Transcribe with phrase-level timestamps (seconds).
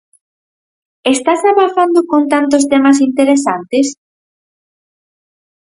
[1.15, 3.87] Estás abafando con tantos temas interesantes?